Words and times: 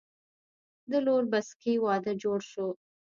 د 0.89 0.91
لور 1.05 1.23
بسکي 1.31 1.73
وادۀ 1.83 2.13
جوړ 2.23 2.39
شو 2.51 2.67